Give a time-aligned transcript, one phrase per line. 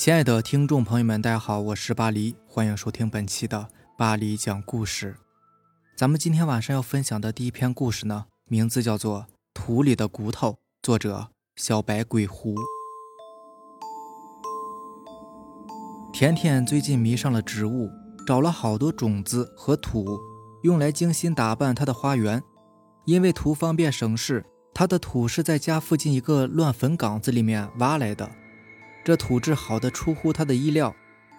[0.00, 5.14] 亲爱的听众朋友们，大家好，我是巴黎，欢迎收听本期的巴黎讲故事。
[5.94, 9.20] 咱们今天晚上要分享的第一篇故事呢，名字叫做
[9.52, 10.52] 《土里的骨头》，
[10.82, 12.54] 作者小白鬼狐。
[16.14, 17.90] 甜甜最近迷上了植物，
[18.26, 20.18] 找了好多种子和土，
[20.62, 22.42] 用来精心打扮她的花园。
[23.04, 28.30] 因为图方便省事，她的土是在家附近一个乱坟岗子里面挖来的。
[29.10, 30.94] 这土质好的出乎他的意料，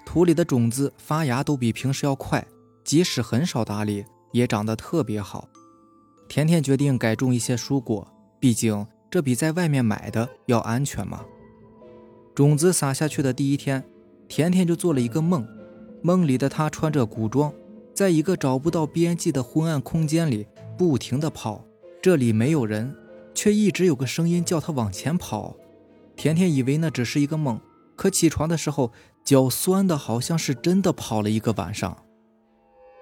[0.06, 2.46] 土里的种子发芽都比平时要快，
[2.84, 4.04] 即使很少打理，
[4.34, 5.48] 也长得特别好。
[6.28, 8.06] 甜甜决定改种一些蔬果，
[8.42, 11.22] 毕竟这比在外面买的要安全嘛。
[12.36, 13.82] 种子撒下去的第一天，
[14.28, 15.48] 甜甜就做了一个梦，
[16.02, 17.54] 梦里的她穿着古装，
[17.94, 20.46] 在一个找不到边际的昏暗空间里
[20.78, 21.64] 不停地跑，
[22.02, 22.94] 这里没有人，
[23.34, 25.56] 却一直有个声音叫她往前跑。
[26.22, 27.60] 甜甜以为那只是一个梦，
[27.96, 28.92] 可起床的时候
[29.24, 31.98] 脚酸的好像是真的跑了一个晚上。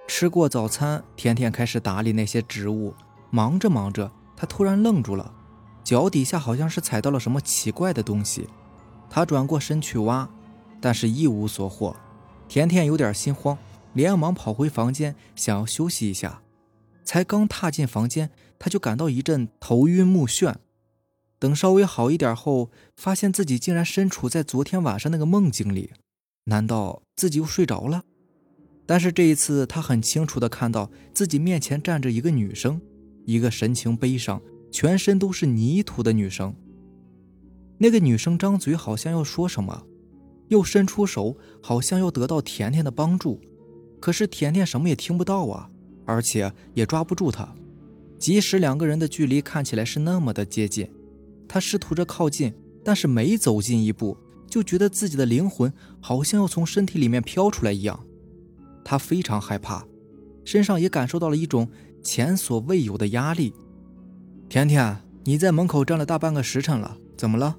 [0.07, 2.94] 吃过早餐，甜甜开始打理那些植物，
[3.29, 5.33] 忙着忙着，她突然愣住了，
[5.83, 8.47] 脚底下好像是踩到了什么奇怪的东西。
[9.09, 10.29] 她转过身去挖，
[10.79, 11.94] 但是一无所获。
[12.47, 13.57] 甜甜有点心慌，
[13.91, 16.41] 连忙跑回房间，想要休息一下。
[17.03, 20.55] 才刚踏进房间，她就感到一阵头晕目眩。
[21.39, 25.91] 等稍微好一点后，发现自己竟然身处在昨天晚上那个梦境里，
[26.43, 28.03] 难道自己又睡着了？
[28.85, 32.81] 但是这一次，他很清楚地看到自己面前站着一个女生，
[33.25, 36.53] 一个神情悲伤、全身都是泥土的女生。
[37.77, 39.85] 那个女生张嘴好像要说什么，
[40.49, 43.39] 又伸出手，好像要得到甜甜的帮助，
[44.01, 45.69] 可是甜甜什么也听不到啊，
[46.05, 47.55] 而且也抓不住她。
[48.17, 50.91] 即使两个人的距离看起来是那么的接近。
[51.50, 52.53] 他试图着靠近，
[52.86, 54.16] 但是每走近一步，
[54.47, 58.00] 就觉得自己的灵魂好像要从身体里面飘出来一样。
[58.85, 59.85] 他非常害怕，
[60.46, 61.68] 身上也感受到了一种
[62.03, 63.53] 前所未有的压力。
[64.47, 67.57] 甜甜，你在门口站了大半个时辰了，怎么了？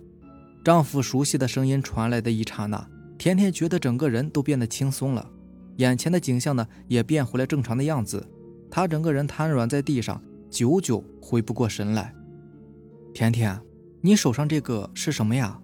[0.64, 2.88] 丈夫熟悉的声音传来的一刹那，
[3.18, 5.30] 甜甜觉得整个人都变得轻松了，
[5.76, 8.24] 眼前的景象呢也变回了正常的样子。
[8.70, 12.14] 她整个人瘫软在地上，久久回不过神来。
[13.12, 13.60] 甜甜。
[14.02, 15.58] 你手上这个是什么呀？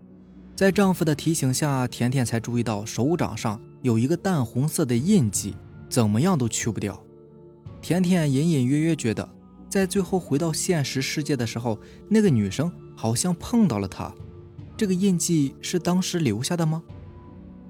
[0.55, 5.55] 在丈夫的提醒下，甜甜才注意到手掌上有一个淡红色的印记，
[5.89, 7.03] 怎么样都去不掉。
[7.81, 9.27] 甜甜隐隐约约觉得，
[9.71, 14.13] 在最后回到现实世界的时候，那个女生好像碰到了她。
[14.77, 16.83] 这个印记是当时留下的吗？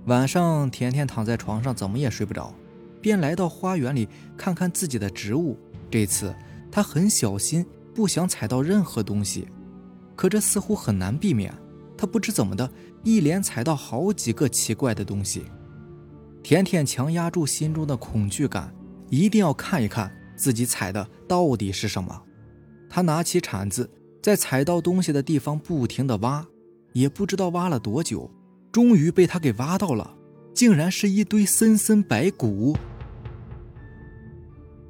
[0.07, 2.53] 晚上，甜甜躺在床上，怎么也睡不着，
[3.01, 5.57] 便来到花园里看看自己的植物。
[5.89, 6.35] 这次，
[6.73, 9.47] 她很小心，不想踩到任何东西。
[10.17, 11.55] 可这似乎很难避免，
[11.97, 12.69] 他不知怎么的，
[13.05, 15.45] 一连踩到好几个奇怪的东西。
[16.43, 18.75] 甜甜强压住心中的恐惧感，
[19.11, 22.23] 一定要看一看自己踩的到底是什么。
[22.89, 23.91] 他拿起铲子，
[24.23, 26.47] 在踩到东西的地方不停地挖，
[26.93, 28.31] 也不知道挖了多久，
[28.73, 30.17] 终于被他给挖到了，
[30.55, 32.77] 竟然是一堆森森白骨，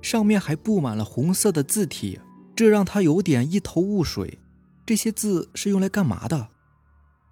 [0.03, 2.21] 上面还布满了红色的字体，
[2.55, 4.39] 这让他有点一头雾水。
[4.87, 6.49] 这些字是用来干嘛的？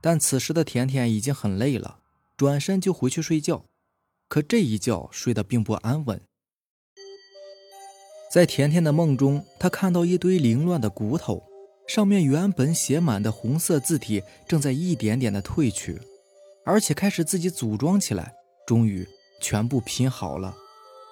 [0.01, 2.01] 但此时的甜甜已经很累了，
[2.37, 3.65] 转身就回去睡觉。
[4.29, 6.21] 可这一觉睡得并不安稳。
[8.33, 11.45] 在甜甜的梦中，她看到一堆凌乱的骨头，
[11.87, 16.01] 上面原本写满的红色字体正在一点点的褪去，
[16.67, 18.35] 而且开始自己组装起来。
[18.67, 19.07] 终于
[19.41, 20.57] 全部拼好了，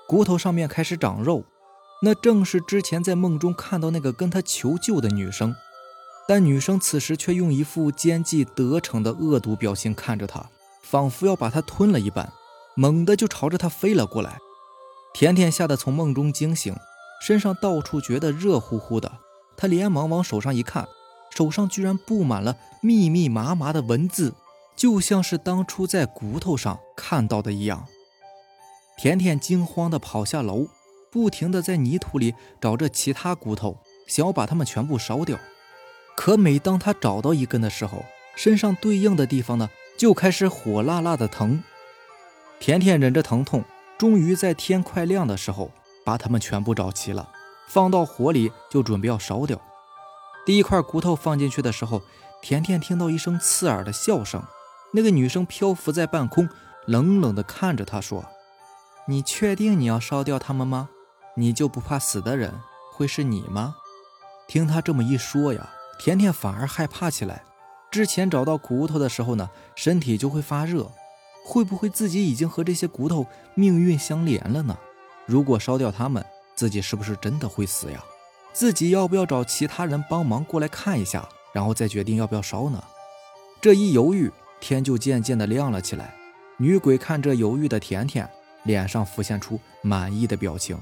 [0.09, 1.45] 骨头上面开始长肉，
[2.03, 5.55] 那正是之前在梦中看到那个跟她求救的女生。
[6.29, 10.49] 但女生此时却用一副奸计得逞的恶毒表情看着他，
[10.83, 12.33] 仿佛要把他吞了一般，
[12.77, 14.39] 猛地就朝着他飞了过来。
[15.13, 16.75] 甜甜吓得从梦中惊醒，
[17.21, 19.13] 身上到处觉得热乎乎的。
[19.57, 20.89] 她连忙往手上一看，
[21.31, 24.33] 手上居然布满了密密麻麻的文字，
[24.75, 27.87] 就像是当初在骨头上看到的一样。
[28.97, 30.69] 甜甜惊慌地跑下楼，
[31.11, 35.39] 不停地在泥土里找着其他骨头，想要把它们全部烧掉。
[36.25, 38.05] 可每当他找到一根的时候，
[38.37, 41.65] 身上对应的地方呢，就开始火辣辣的疼。
[42.61, 43.65] 甜甜忍着疼痛，
[43.99, 45.73] 终于在天快亮的时候，
[46.05, 47.29] 把它们全部找齐了，
[47.67, 49.61] 放到火里就准备要烧掉。
[50.47, 52.03] 第一块骨头放进去的时候，
[52.41, 54.41] 甜甜听到一声刺耳的笑声。
[54.93, 56.49] 那个女生漂浮在半空，
[56.87, 58.25] 冷冷地看着他说
[59.09, 60.89] ：“你确定你要烧掉它们吗？
[61.35, 62.55] 你就不怕死的人
[62.93, 63.75] 会是你吗？”
[64.47, 65.69] 听他这么一说呀。
[65.99, 67.43] 甜甜反而害怕起来。
[67.91, 70.91] 之前找到骨头的时候呢，身体就会发热，
[71.45, 74.77] 会不会自己已经和这些骨头命运相连了呢？
[75.27, 76.25] 如果烧掉它们，
[76.55, 78.03] 自己是不是真的会死呀？
[78.53, 82.83] 自己要不要找其他人帮忙过来看一下，然后再决定要不要烧呢？
[83.61, 84.31] 这一犹豫，
[84.61, 86.15] 天就渐渐的亮了起来。
[86.57, 88.29] 女鬼看着犹豫的甜甜，
[88.65, 90.79] 脸上浮现出满意的表情。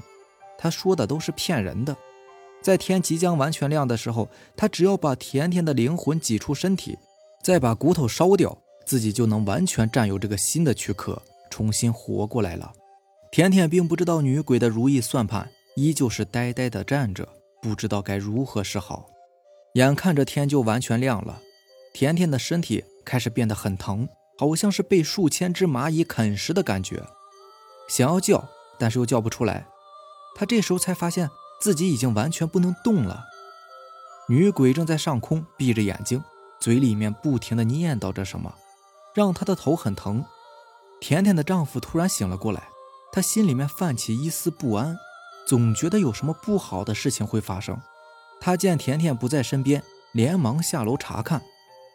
[0.57, 1.95] 她说的都是骗人的。
[2.61, 6.97] 在天即将完全亮的时候，他只要把甜甜的灵魂挤出身体，
[7.43, 12.71] 再把骨头烧掉，自己就能完全占有这个新的躯壳，重新活过来了。
[13.31, 17.27] 甜甜并不知道女鬼的如意算盘，依旧是呆呆的站着，
[17.61, 19.07] 不知道该如何是好。
[19.73, 21.41] 眼看着天就完全亮了，
[21.93, 24.07] 甜甜的身体开始变得很疼。
[24.37, 27.03] 好像是被数千只蚂蚁啃食的感觉，
[27.87, 28.43] 想要叫，
[28.79, 29.67] 但是又叫不出来。
[30.35, 31.29] 他这时候才发现
[31.61, 33.23] 自己已经完全不能动了。
[34.27, 36.21] 女鬼正在上空闭着眼睛，
[36.59, 38.53] 嘴里面不停的念叨着什么，
[39.13, 40.25] 让她的头很疼。
[40.99, 42.67] 甜甜的丈夫突然醒了过来，
[43.13, 44.97] 她心里面泛起一丝不安，
[45.47, 47.79] 总觉得有什么不好的事情会发生。
[48.41, 49.81] 她见甜甜不在身边，
[50.11, 51.41] 连忙下楼查看，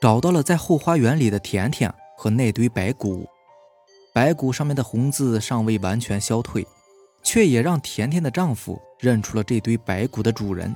[0.00, 1.92] 找到了在后花园里的甜甜。
[2.18, 3.28] 和那堆白骨，
[4.14, 6.66] 白骨上面的红字尚未完全消退，
[7.22, 10.75] 却也让甜甜的丈夫认出了这堆白骨的主人，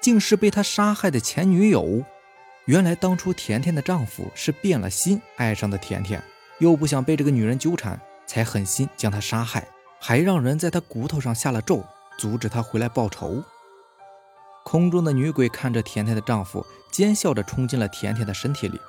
[0.00, 2.02] 竟是被他杀害的前女友。
[2.66, 6.22] 原来当初甜甜的丈夫是变了心爱上的甜甜，
[6.58, 9.66] 又不想被这个女人纠缠，才狠心将她杀害，
[10.00, 11.84] 还让人在她骨头上下了咒，
[12.18, 13.42] 阻止她回来报仇。
[14.64, 18.80] 空中的女鬼看着甜甜的丈夫，奸笑着冲进了甜甜的身体里。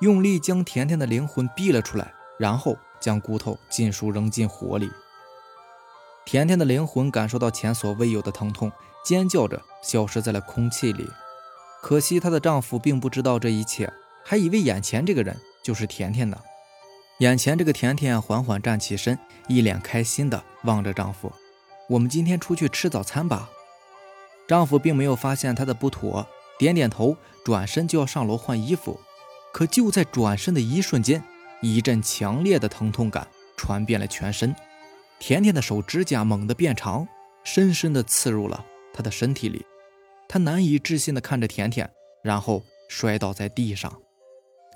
[0.00, 4.90] 用力将甜甜的灵魂逼了出来，然后将骨头尽数扔进火里。
[6.24, 8.70] 甜甜的灵魂感受到前所未有的疼痛，
[9.04, 11.08] 尖叫着消失在了空气里。
[11.82, 13.92] 可惜她的丈夫并不知道这一切，
[14.24, 16.38] 还以为眼前这个人就是甜甜呢。
[17.18, 21.32] 眼前这个甜甜缓缓站起身，一脸开心地望着丈夫
[21.88, 23.50] ：“我们今天出去吃早餐吧。”
[24.48, 26.26] 丈夫并没有发现她的不妥，
[26.58, 29.00] 点点头，转身就要上楼换衣服。
[29.52, 31.22] 可就在转身的一瞬间，
[31.60, 34.54] 一阵强烈的疼痛感传遍了全身。
[35.22, 37.06] 甜甜的手指甲猛地变长，
[37.44, 39.64] 深深地刺入了他的身体里。
[40.28, 41.88] 他难以置信地看着甜甜，
[42.24, 44.02] 然后摔倒在地上。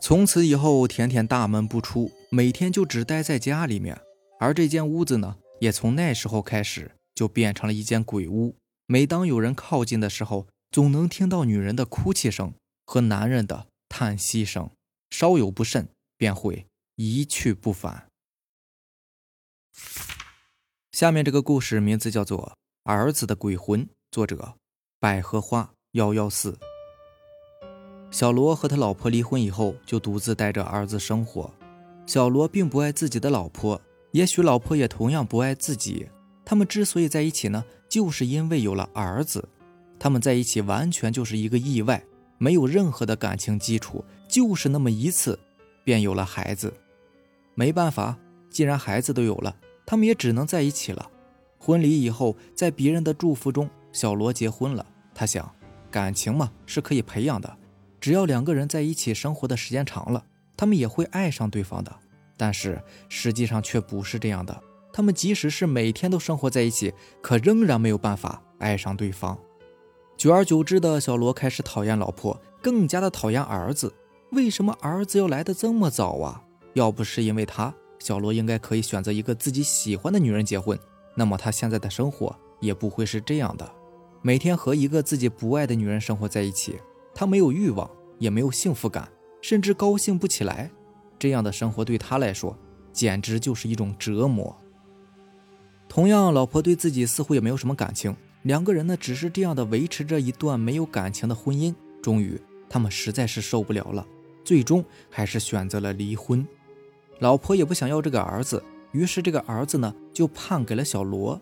[0.00, 4.00] 从此以后，甜甜大门不出，每天就只待在家里面。
[4.38, 8.54] 而这间屋子呢，也从那时候开始就变成了一间鬼屋。
[8.86, 12.54] 每当有人靠近的时候，总能听到女人的哭泣声
[12.84, 13.66] 和男人的。
[13.88, 14.70] 叹息声，
[15.10, 18.06] 稍有不慎便会一去不返。
[20.96, 22.56] 下面这个故事名字叫做
[22.90, 24.54] 《儿子的鬼魂》，作者
[24.98, 26.58] 百合花幺幺四。
[28.10, 31.52] 小罗和他老婆离婚以后，就独自带着儿子生活。
[32.06, 33.78] 小罗并不爱自己的老婆，
[34.12, 36.08] 也许老婆也同样不爱自己。
[36.46, 39.46] 他们之所以在一起呢，就是因为有了儿子。
[39.98, 42.02] 他们在一起完全就是一个意外。
[42.38, 45.38] 没有任何的感情基础，就是那么一次，
[45.84, 46.72] 便有了孩子。
[47.54, 48.16] 没办法，
[48.48, 49.54] 既然孩子都有了，
[49.86, 51.08] 他们也只能在一起了。
[51.58, 54.84] 婚礼以后，在别人的祝福中，小罗结婚了。
[55.14, 55.50] 他想，
[55.90, 57.56] 感情嘛是可以培养的，
[58.00, 60.24] 只要两个人在一起生活的时间长了，
[60.56, 61.94] 他们也会爱上对方的。
[62.36, 64.62] 但是实际上却不是这样的，
[64.92, 69.38] 他们即使是每天都生活在一起，可仍然没有办法爱上对方。
[70.16, 73.94] 久而久之的小罗开始讨厌老婆，更加的讨厌儿子。
[74.32, 76.42] 为什么儿子要来的这么早啊？
[76.74, 77.74] 要不是因为他，
[78.06, 80.78] 小罗应该可以选择一个自己喜欢的女人结婚，
[81.16, 83.68] 那么他现在的生活也不会是这样的。
[84.22, 86.78] 每天和一个自己不爱的女人生活在一起，
[87.12, 89.10] 他没有欲望，也没有幸福感，
[89.42, 90.70] 甚至高兴不起来。
[91.18, 92.56] 这样的生活对他来说，
[92.92, 94.56] 简直就是一种折磨。
[95.88, 98.14] 同样，老婆对自己似乎也没有什么感情。
[98.42, 101.74] 两个人呢，只是这样的维持着一段没有感情的婚姻。
[102.00, 104.06] 终于，他们实在是受不了了，
[104.44, 106.46] 最终还是选择了离婚。
[107.18, 111.40] 老婆也不想要这个儿子，于是这个儿子呢，就判给了小罗。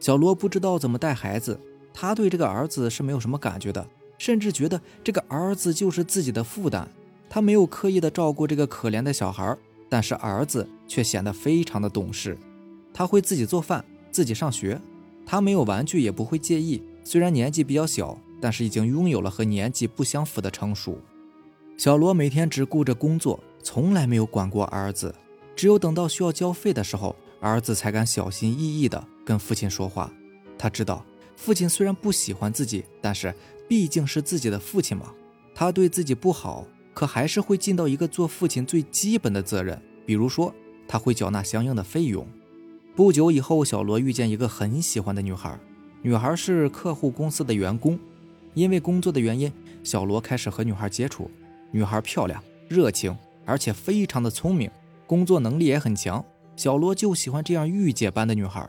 [0.00, 1.58] 小罗不知道怎么带孩子，
[1.92, 3.86] 他对这个儿子是没有什么感觉的，
[4.18, 6.88] 甚至觉得这个儿子就是自己的负担。
[7.30, 9.56] 他没有刻意的照顾这个可怜的小孩，
[9.88, 12.38] 但是儿子却显得非常的懂事，
[12.92, 14.80] 他会自己做饭，自己上学。
[15.26, 20.98] 他没有玩具也不会介意，虽然年纪比较小，但是已经拥有了和年纪不相符的成熟。
[21.76, 23.38] 小罗每天只顾着工作，
[23.70, 25.14] 从来没有管过儿子。
[25.54, 30.10] 只有等到需要交费的时候，儿子才敢小心翼翼地跟父亲说话。
[30.56, 31.04] 他知道
[31.36, 33.34] 父亲虽然不喜欢自己，但是
[33.68, 35.12] 毕竟是自己的父亲嘛。
[35.54, 40.54] 他对自己不好，可还是会尽到一个做父亲最基本的责任，比如说
[40.88, 42.26] 他会缴纳相应的费用。
[42.96, 45.60] 不久以后，小罗遇见一个很喜欢的女孩，
[46.00, 48.00] 女孩是客户公司的员工。
[48.54, 49.52] 因为工作的原因，
[49.84, 51.30] 小罗开始和女孩接触。
[51.70, 53.14] 女孩漂亮、热情，
[53.48, 54.70] 而且非常的聪明，
[55.06, 56.22] 工作能力也很强。
[56.54, 58.68] 小罗就喜欢这样御姐般的女孩。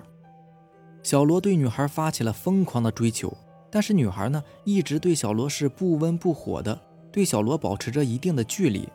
[1.03, 3.35] 小罗对女孩发起了疯狂的追求，
[3.69, 6.79] 但是女孩呢，一直对小罗是不温不火的，
[7.11, 8.87] 对小罗保持着一定的距离，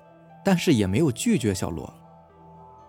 [0.42, 1.92] 但是也没有拒绝小罗。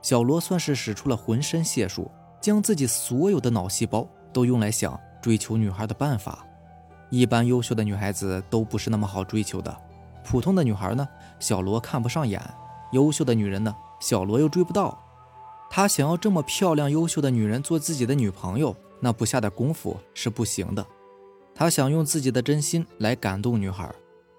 [0.02, 2.10] 小罗算是使出了浑身解数，
[2.40, 6.46] 将自己所有的脑细胞都用来想追求女孩的办法。
[7.10, 9.76] 一般优秀的女孩子都不是那么好追求的，
[10.24, 11.08] 普通的女孩呢，
[11.40, 12.40] 小罗看不上眼；
[12.96, 14.98] 优秀的女人呢，小罗又追不到。
[15.70, 20.86] 他想要这么漂亮、优秀的女人做自己的女朋友，那不下点功夫是不行的。
[21.54, 23.94] 他想用自己的真心来感动女孩，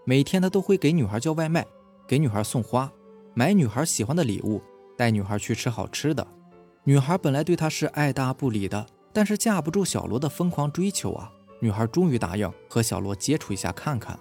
[0.04, 1.66] 每天他都会给女孩叫外卖，
[2.06, 2.90] 给女孩送花，
[3.34, 4.62] 买女孩喜欢的礼物，
[4.96, 6.26] 带女孩去吃好吃的。
[6.84, 14.18] 女孩本来对他是爱答不理的，但是架不住小罗的疯狂追求啊，女孩终于答应和小罗接触一下看看。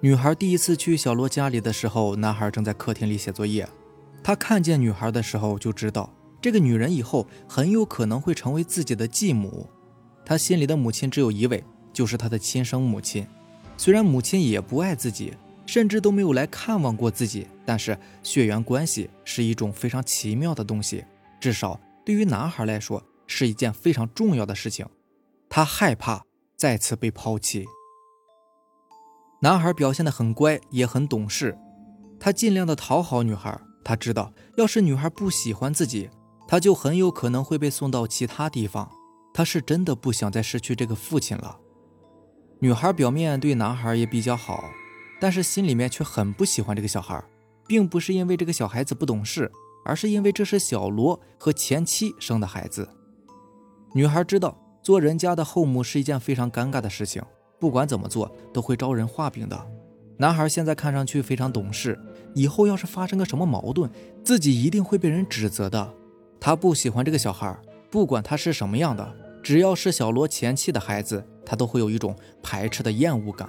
[0.00, 3.68] 女孩第一次去小罗家里的时候，男孩正在客厅里写作业。
[4.22, 6.08] 他看见女孩的时候就知道，
[6.40, 9.68] 这个女人以后很有可能会成为自己的继母。
[10.24, 13.26] 他心里的母亲只有一位，就是他的亲生母亲。
[13.76, 15.34] 虽然母亲也不爱自己，
[15.66, 21.04] 甚至都没有来看望过自己，但是血缘关系是一种非常奇妙的东西，
[21.40, 24.86] 至少对于男孩来说是一件非常重要的事情。
[25.48, 26.24] 他害怕
[26.56, 27.66] 再次被抛弃。
[29.40, 31.56] 男孩表现得很乖，也很懂事，
[32.18, 33.56] 他尽量的讨好女孩。
[33.84, 36.10] 他知道，要是女孩不喜欢自己，
[36.46, 38.90] 他就很有可能会被送到其他地方。
[39.32, 41.58] 他是真的不想再失去这个父亲了。
[42.58, 44.64] 女孩表面对男孩也比较好，
[45.20, 47.22] 但是心里面却很不喜欢这个小孩，
[47.68, 49.50] 并不是因为这个小孩子不懂事，
[49.84, 52.88] 而是因为这是小罗和前妻生的孩子。
[53.94, 57.22] 女孩知道，做人家的后母是一件非常尴尬的事情，
[57.58, 59.60] 不管怎么做都会招人画饼的。
[60.16, 61.98] 男孩现在看上去非常懂事。
[62.34, 63.90] 以后要是发生个什么矛盾，
[64.22, 65.94] 自己一定会被人指责的。
[66.38, 67.58] 他不喜欢这个小孩，
[67.90, 73.48] 不管他是什么样的，只要是小罗前妻的孩子，他都会有一种排斥的厌恶感。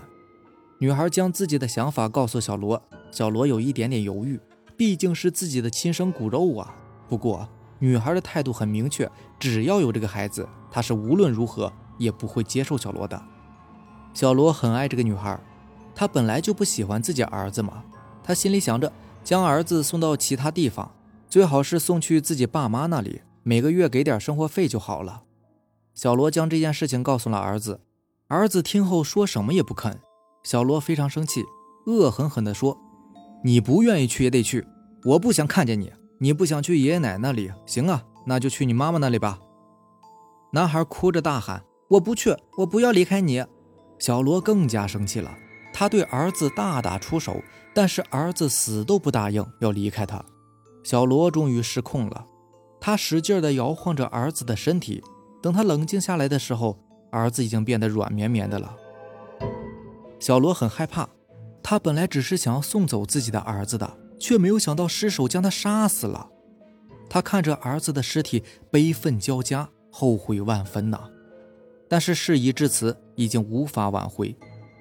[0.79, 4.39] 女孩将自己的想法告诉小罗，小罗有一点点犹豫，
[4.77, 6.73] 毕竟是自己的亲生骨肉啊。
[7.07, 7.47] 不过
[7.79, 13.21] 女孩的态度很明确，只要有这个孩子，她是无论如何也不会接受小罗的。
[14.13, 15.39] 小罗很爱这个女孩，
[15.95, 17.83] 他本来就不喜欢自己儿子嘛。
[18.23, 18.91] 他心里想着，
[19.23, 20.91] 将儿子送到其他地方，
[21.29, 25.23] 最好是送去自己爸妈那里，每个月给点生活费就好了。
[25.93, 27.81] 小罗将这件事情告诉了儿子，
[28.27, 29.99] 儿子听后说什么也不肯。
[30.43, 31.43] 小罗非常生气，
[31.85, 32.77] 恶狠狠地说
[33.43, 34.65] ：“你不愿意去也得去，
[35.03, 35.91] 我不想看见你。
[36.19, 39.39] 你不想去爷爷奶奶那里，行啊，那就去你妈妈那里吧。”
[40.53, 43.45] 男孩哭着大喊：“我不去，我不要离开你！”
[43.99, 45.37] 小罗更加生气了。
[45.71, 47.41] 他对儿子大打出手，
[47.73, 50.23] 但是儿子死都不答应要离开他。
[50.83, 52.25] 小罗终于失控了，
[52.81, 55.03] 他使劲地摇晃着儿子的身体。
[55.41, 56.77] 等他冷静下来的时候，
[57.11, 58.75] 儿子已经变得软绵绵的了。
[60.19, 61.07] 小罗很害怕，
[61.63, 66.29] 他本来只是想要送走自己的儿子的，却没有想到失手将他杀死了。
[67.09, 71.09] 他看着儿子的尸体，悲愤交加，后悔万分呐。
[71.87, 74.33] 但是事已至此，已经无法挽回。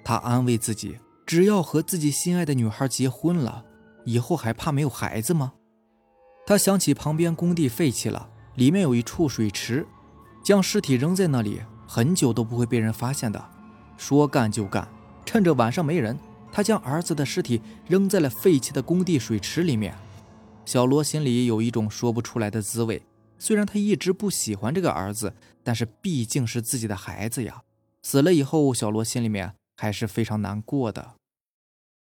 [0.04, 3.64] 他安慰自己，只要和自己心爱的女孩结婚了，
[4.04, 5.54] 以后还怕没有孩子吗？
[6.46, 9.84] 他想起旁边工地废弃了，里面有一处水池，
[10.40, 13.44] 将尸体扔在那里，很久都不会被人发现的。
[13.96, 14.86] 说干就干，
[15.26, 16.16] 趁着晚上没人，
[16.52, 19.92] 他将儿子的尸体扔在了废弃的工地水池里面。
[20.64, 23.02] 小罗心里有一种说不出来的滋味。
[23.36, 27.62] 虽然他一直不喜欢这个儿子，但是毕竟是自己的孩子呀。
[28.02, 29.54] 死了以后，小罗心里面。
[29.80, 31.14] 还是非常难过的。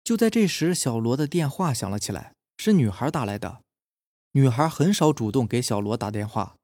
[0.02, 3.60] 就在这时，小罗的电话响了起来，是女孩打来的。
[4.32, 6.56] 女孩很少主动给小罗打电话。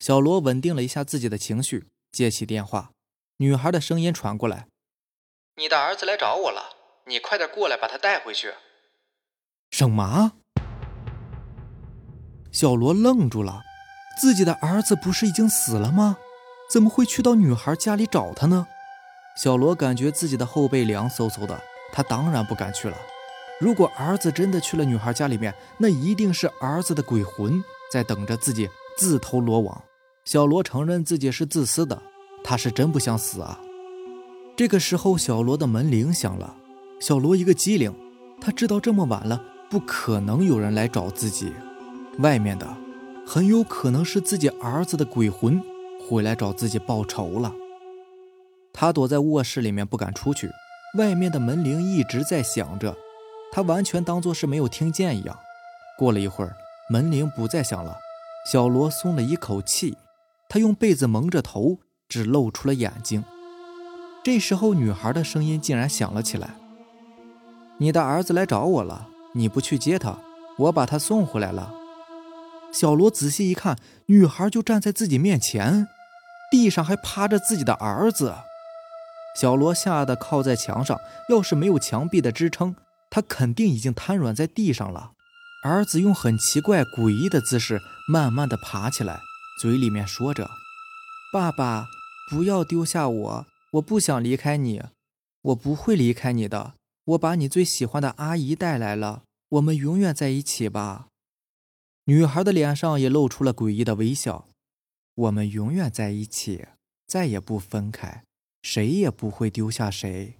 [0.00, 2.92] 小罗稳定了一下自己的情绪，接起电话。
[3.36, 4.68] 女孩的声音传过来
[5.60, 6.62] ：“你的儿子来找我了，
[7.08, 8.54] 你快点过来把他带回去。”
[9.70, 10.32] 什么？
[12.50, 13.64] 小罗愣住了，
[14.18, 16.16] 自己的儿子不是已经死了吗？
[16.70, 18.66] 怎么会去到女孩家里找他呢？
[19.36, 21.60] 小罗感觉自己的后背凉飕飕的，
[21.92, 22.96] 他当然不敢去了。
[23.60, 27.62] 如果儿子真的去了女孩家里面，那一定是儿子的鬼魂
[27.92, 29.82] 在等着自己自投罗网。
[30.24, 32.00] 小罗承认自己是自私的，
[32.42, 33.60] 他是真不想死啊。
[34.56, 36.54] 这个时候，小罗的门铃响了。
[37.00, 37.92] 小罗一个机灵，
[38.40, 41.52] 他知道这么晚了，不可能有人来找自己。
[42.18, 42.66] 外面的
[43.26, 45.60] 很有可能是自己儿子的鬼魂
[46.08, 47.52] 回来找自己报仇了。
[48.74, 50.50] 他躲在卧室里面不敢出去，
[50.98, 52.94] 外面的门铃一直在响着，
[53.52, 55.38] 他完全当作是没有听见一样。
[55.96, 56.56] 过了一会儿，
[56.90, 57.96] 门铃不再响了，
[58.50, 59.96] 小罗松了一口气，
[60.48, 61.78] 他用被子蒙着头，
[62.08, 63.24] 只露出了眼睛。
[64.24, 66.56] 这时候，女孩的声音竟然响了起来
[67.78, 70.18] ：“你的儿子来找我了，你不去接他，
[70.58, 71.72] 我把他送回来了。”
[72.72, 75.86] 小罗仔细一看，女孩就站在自己面前，
[76.50, 78.34] 地上还趴着自己的儿子。
[79.34, 80.98] 小罗吓得靠在墙上，
[81.28, 82.76] 要是没有墙壁的支撑，
[83.10, 85.12] 他肯定已经瘫软在地上了。
[85.64, 89.20] 儿子用很奇怪、诡异的姿势慢慢的爬起来，
[89.60, 90.48] 嘴里面说着
[91.32, 91.86] ：“爸爸，
[92.30, 94.82] 不要丢下我，我不想离开你，
[95.42, 96.74] 我不会离开你的。
[97.06, 101.06] 我把你最喜欢的阿姨带来了，我们永远在一起吧。”
[102.06, 104.46] 女孩的脸上也露出了诡异的微笑
[105.14, 106.66] ：“我们永远在一起，
[107.06, 108.22] 再也不分开。”
[108.64, 110.38] 谁也不会丢下谁。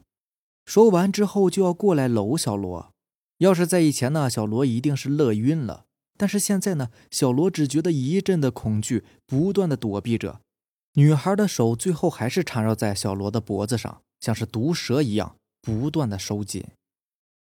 [0.65, 2.91] 说完之后就要过来搂小罗。
[3.39, 5.85] 要是在以前呢，小罗一定是乐晕了。
[6.17, 10.41] 但是现在呢，小罗只觉得一阵的恐惧，不断的躲避着。
[10.95, 16.65] 女孩的手最后还是缠绕在小罗的脖子上，像是毒蛇一样不断的收紧。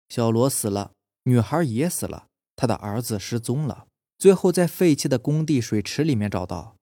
[0.10, 0.94] 小罗死了，
[1.26, 2.26] 女孩也死了，
[2.56, 3.86] 他的儿子失踪了，
[4.18, 6.76] 最后在废弃的工地水池里面找到。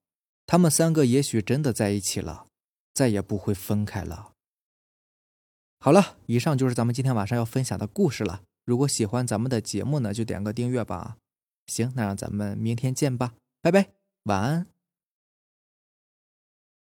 [0.46, 2.46] 他们三个也许真的在一起了。
[2.94, 4.34] 再也不会分开了。
[5.80, 8.44] 好了，以上就是咱们今天晚上要分享的故事了。
[8.66, 11.18] 如果喜欢咱们的节目呢，就点个订阅吧。
[11.68, 13.90] 行，那让咱们明天见吧，拜拜，
[14.24, 14.71] 晚安。